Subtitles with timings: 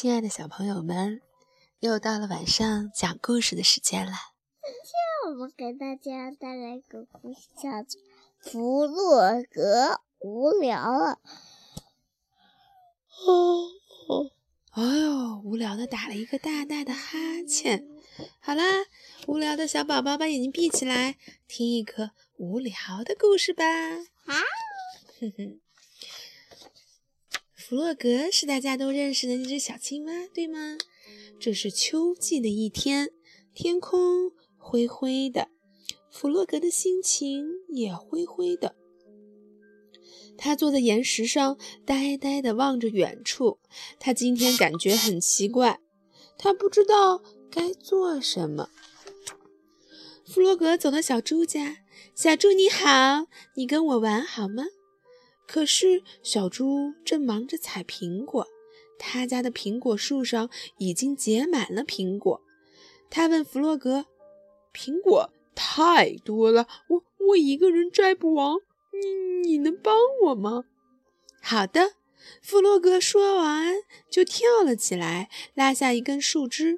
[0.00, 1.20] 亲爱的小朋友们，
[1.80, 4.12] 又到了晚上讲故事的时间了。
[4.62, 8.00] 今天我们给大家带来一个故事，叫做
[8.40, 11.18] 《弗洛格无聊了》。
[13.28, 14.30] 哦，
[14.70, 17.86] 哎呦，无聊的打了一个大大的哈欠。
[18.40, 18.64] 好啦，
[19.26, 22.72] 无聊的小宝宝把眼睛闭起来，听一个无聊
[23.04, 23.62] 的故事吧。
[23.66, 24.34] 啊，
[25.20, 25.60] 哼哼。
[27.70, 30.76] 弗洛格是大家都认识的那只小青蛙，对吗？
[31.38, 33.10] 这是秋季的一天，
[33.54, 35.46] 天空灰灰的，
[36.10, 38.74] 弗洛格的心情也灰灰的。
[40.36, 41.56] 他坐在岩石上，
[41.86, 43.60] 呆呆地望着远处。
[44.00, 45.78] 他今天感觉很奇怪，
[46.36, 48.68] 他不知道该做什么。
[50.26, 51.84] 弗洛格走到小猪家，
[52.16, 54.64] 小猪你好，你跟我玩好吗？
[55.52, 58.46] 可是小猪正忙着采苹果，
[59.00, 60.48] 他家的苹果树上
[60.78, 62.40] 已经结满了苹果。
[63.10, 64.06] 他问弗洛格
[64.72, 68.54] ：“苹果太多了，我我一个人摘不完，
[68.92, 69.92] 你你能帮
[70.26, 70.66] 我吗
[71.42, 71.94] ？”“好的。”
[72.40, 73.74] 弗洛格说完
[74.08, 76.76] 就跳了起来，拉下一根树枝。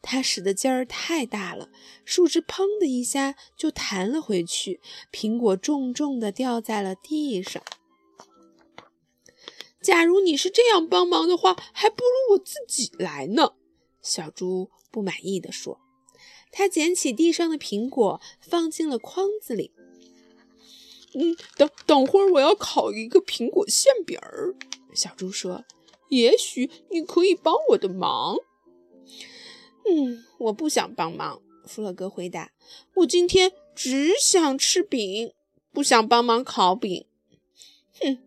[0.00, 1.68] 他使的劲儿太大了，
[2.06, 4.80] 树枝砰的一下就弹了回去，
[5.12, 7.62] 苹果重重地掉在了地上。
[9.84, 13.52] 假如你是这样帮忙的话，还不如我自己来呢。”
[14.00, 15.78] 小猪不满意地说。
[16.50, 19.72] 他捡起地上的苹果，放进了筐子里。
[21.12, 24.54] “嗯，等等会儿，我要烤一个苹果馅饼儿。”
[24.94, 25.64] 小猪说。
[26.10, 28.36] “也许你可以帮我的忙。
[29.84, 32.52] ”“嗯，我不想帮忙。”弗洛格回答。
[32.98, 35.32] “我今天只想吃饼，
[35.72, 37.06] 不想帮忙烤饼。
[38.00, 38.18] ”“哼，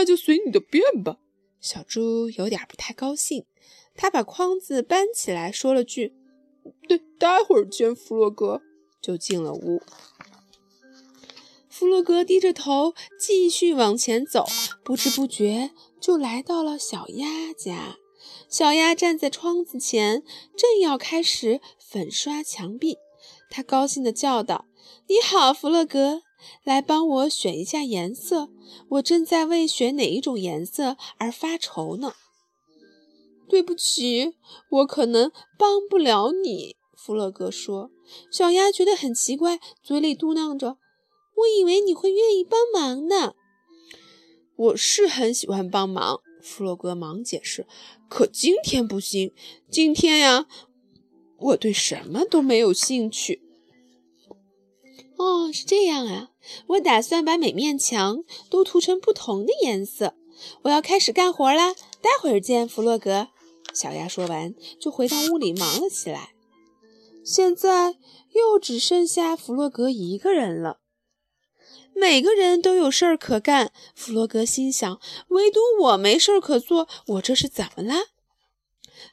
[0.00, 1.18] 那……”就随你的便吧。
[1.60, 3.44] 小猪有点不太高兴，
[3.94, 6.14] 他把筐子搬起来，说了句
[6.88, 8.62] ：“对，待会儿见，弗洛格。”
[9.00, 9.82] 就进了屋。
[11.68, 14.46] 弗洛格低着头继续往前走，
[14.84, 17.96] 不知不觉就来到了小鸭家。
[18.48, 20.22] 小鸭站在窗子前，
[20.56, 22.98] 正要开始粉刷墙壁。
[23.48, 24.66] 他高兴地叫道
[25.08, 26.22] ：“你好，弗洛格。”
[26.64, 28.50] 来帮我选一下颜色，
[28.88, 32.14] 我正在为选哪一种颜色而发愁呢。
[33.48, 34.34] 对不起，
[34.70, 37.90] 我可能帮不了你。”弗洛格说。
[38.30, 40.78] 小鸭觉得很奇怪，嘴里嘟囔着
[41.38, 43.34] ：“我以为你会愿意帮忙呢。”
[44.56, 47.66] 我是很喜欢帮忙，弗洛格忙解释。
[48.08, 49.32] 可今天不行，
[49.70, 50.46] 今天呀，
[51.38, 53.40] 我对什么都没有兴趣。
[55.20, 56.30] 哦，是这样啊！
[56.68, 60.14] 我打算把每面墙都涂成不同的颜色。
[60.62, 63.28] 我要开始干活啦，待会儿见，弗洛格。
[63.74, 66.32] 小鸭说完，就回到屋里忙了起来。
[67.22, 67.96] 现在
[68.32, 70.78] 又只剩下弗洛格一个人了。
[71.94, 74.98] 每个人都有事儿可干，弗洛格心想，
[75.28, 76.88] 唯独我没事儿可做。
[77.08, 78.06] 我这是怎么了？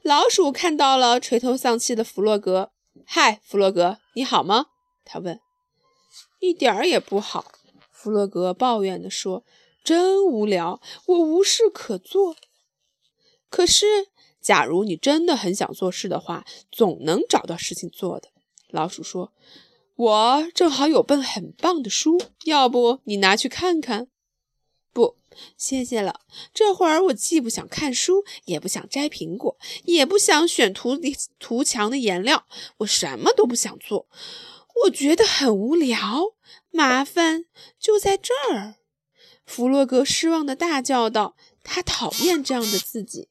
[0.01, 2.71] 老鼠看到了垂头丧气的弗洛格。
[3.05, 4.67] 嗨，弗洛格，你好吗？
[5.03, 5.41] 他问。
[6.39, 7.51] 一点儿也不好，
[7.91, 9.43] 弗洛格抱怨地说
[9.83, 12.35] ：“真无聊，我无事可做。
[13.49, 13.85] 可是，
[14.39, 18.29] 假如你真的很想做事的话，总能找到事情做的。”
[18.69, 19.33] 老鼠说
[19.95, 24.09] ：“我正好有本很棒的书，要不你拿去看看
[24.93, 25.15] ？”“不，
[25.57, 26.21] 谢谢了。
[26.53, 30.97] 这会儿我既不想看书，也不想摘苹果，也不想选涂
[31.39, 32.45] 涂墙的颜料，
[32.77, 34.07] 我什么都不想做。”
[34.83, 36.35] 我觉得很无聊，
[36.69, 37.45] 麻烦
[37.79, 38.75] 就在这儿。
[39.45, 43.29] 弗洛格失望的大叫道：“他讨厌这样的自己。”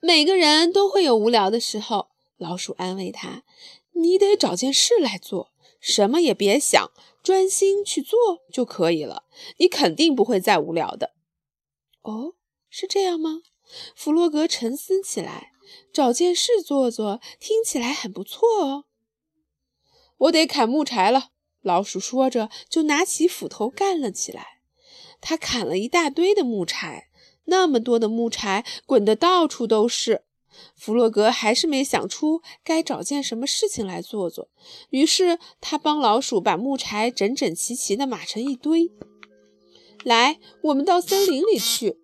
[0.00, 3.44] 每个人都会有无聊的时候，老鼠安慰他
[3.94, 6.90] ：“你得找件事来做，什么也别想，
[7.22, 8.18] 专心去做
[8.52, 9.24] 就可以了。
[9.58, 11.14] 你肯定不会再无聊的。”
[12.02, 12.34] 哦，
[12.68, 13.42] 是这样吗？
[13.94, 15.52] 弗洛格沉思起来
[15.94, 18.84] ：“找件事做做，听起来很不错哦。”
[20.20, 21.30] 我得砍木柴了，
[21.62, 24.60] 老鼠说着，就拿起斧头干了起来。
[25.20, 27.08] 他砍了一大堆的木柴，
[27.44, 30.24] 那么多的木柴滚得到处都是。
[30.76, 34.48] 弗洛格还是没想出该找件什么事情来做做，
[34.90, 38.90] 于是他帮老鼠把木柴整整齐齐地码成一堆。
[40.04, 41.98] 来，我们到森林里去。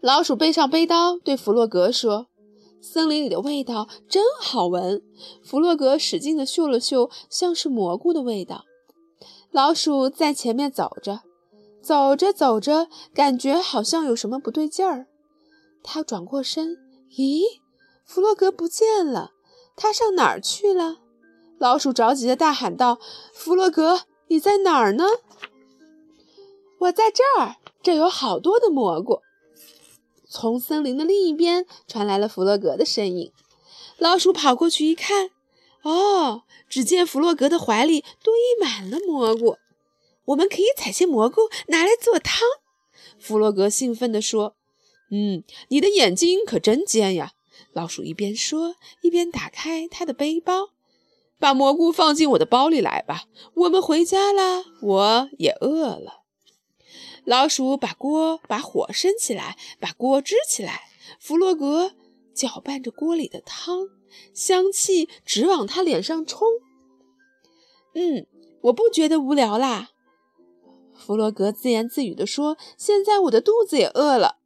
[0.00, 2.28] 老鼠背上背刀，对弗洛格说。
[2.90, 5.02] 森林里的味道真好闻，
[5.44, 8.64] 弗洛格使劲地嗅了嗅，像是蘑菇的味道。
[9.50, 11.20] 老鼠在前面走着，
[11.82, 15.06] 走着走着，感觉好像有什么不对劲儿。
[15.82, 16.78] 他转过身，
[17.18, 17.42] 咦，
[18.06, 19.32] 弗洛格不见了，
[19.76, 20.96] 他上哪儿去了？
[21.58, 22.98] 老鼠着急的大喊道
[23.34, 25.04] ：“弗洛格，你在哪儿呢
[26.80, 29.20] ？”“我在这儿，这有好多的蘑菇。”
[30.28, 33.32] 从森林的另一边传来了弗洛格的身影。
[33.96, 35.30] 老鼠跑过去一看，
[35.82, 39.56] 哦，只见弗洛格的怀里堆满了蘑菇。
[40.26, 42.42] 我们可以采些蘑菇拿来做汤。
[43.18, 44.54] 弗洛格兴奋地说
[45.10, 47.32] ：“嗯，你的眼睛可真尖呀！”
[47.72, 50.70] 老鼠一边说，一边打开他的背包，
[51.38, 53.24] 把蘑菇放进我的包里来吧。
[53.54, 56.22] 我们回家啦，我也饿了。
[57.28, 60.80] 老鼠把锅把火升起来，把锅支起来。
[61.20, 61.92] 弗洛格
[62.32, 63.90] 搅拌着锅里的汤，
[64.32, 66.48] 香气直往他脸上冲。
[67.92, 68.26] 嗯，
[68.62, 69.90] 我不觉得无聊啦。
[70.96, 74.38] 弗洛格自言自语地说：“现在我的肚子也饿了。”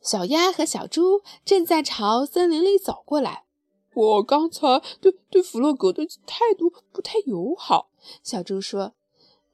[0.00, 3.46] 小鸭和小猪正在朝森林里走过来。
[3.94, 7.90] 我刚才对对弗洛格的态度不太友好，
[8.22, 8.92] 小猪说：“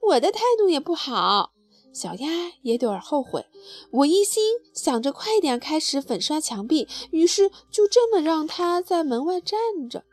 [0.08, 1.52] 我的态度也不好。”
[1.98, 2.28] 小鸭
[2.62, 3.44] 也有点后悔。
[3.90, 4.42] 我一心
[4.72, 9.58] 想着快点开始粉刷墙壁，于是就这么让它在门外站
[9.90, 10.04] 着。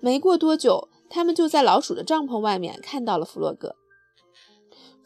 [0.00, 3.76] 没过多久，他们就在老鼠的帐篷外面看到了弗洛格。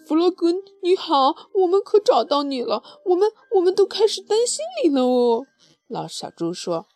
[0.06, 0.52] 弗洛格，
[0.82, 2.82] 你好，我们可找到你了。
[3.06, 5.46] 我们我们都开始担心你了哦。
[5.88, 6.86] 老小猪说：“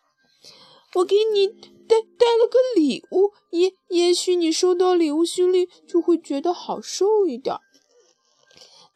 [0.95, 7.55] 我给你带带了个礼物，也也许你收到礼物，心里就会觉得好受一点。”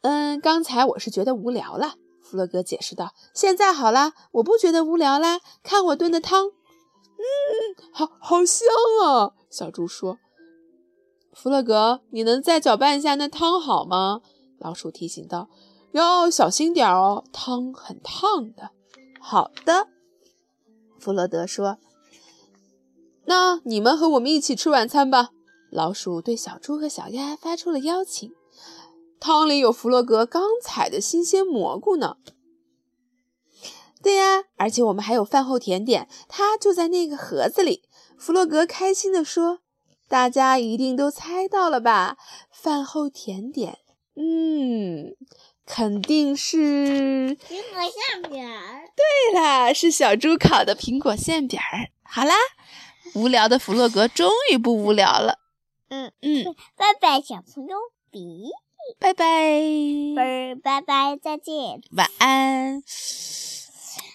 [0.04, 1.94] 嗯，刚才我是觉得无聊了。
[2.20, 5.40] 弗洛格解释道：“现在好了，我不觉得无聊啦。
[5.62, 6.52] 看我炖的汤，嗯，
[7.90, 8.68] 好好香
[9.02, 10.18] 啊。”小猪说。
[11.32, 14.20] 弗洛格，你能再搅拌一下那汤好吗？
[14.58, 15.48] 老鼠提醒道
[15.92, 18.72] ：“要小心点哦，汤很烫的。”
[19.18, 19.88] 好的，
[20.98, 21.78] 弗洛德说
[23.24, 25.30] ：“那你们和我们一起吃晚餐吧。”
[25.72, 28.30] 老鼠对小猪和小鸭发出了邀请。
[29.26, 32.18] 汤里有弗洛格刚采的新鲜蘑菇呢。
[34.02, 37.84] 对呀，而且我们还有饭后甜点，它就在那个盒子里。
[38.18, 39.60] 弗洛格开心地说。
[40.06, 42.18] 大家一定都猜到了吧？
[42.50, 43.78] 饭后甜点，
[44.14, 45.16] 嗯，
[45.64, 48.82] 肯定是苹果馅饼儿。
[48.94, 51.88] 对啦，是小猪烤的苹果馅饼儿。
[52.02, 52.34] 好啦，
[53.14, 55.38] 无聊的弗洛格终于不无聊了。
[55.88, 57.78] 嗯嗯，拜拜，小朋友，
[58.10, 58.20] 比
[58.98, 59.24] 拜拜，
[60.16, 62.82] 拜拜拜，再见，晚安。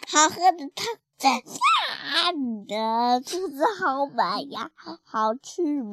[0.08, 0.88] 好喝的汤。
[1.22, 2.32] 啊！
[2.32, 4.72] 你的 肚子好满呀，
[5.04, 5.62] 好吃！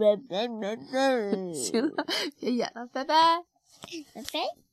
[1.53, 2.07] 行了，
[2.39, 3.43] 别演了，拜拜，
[4.15, 4.66] 拜拜。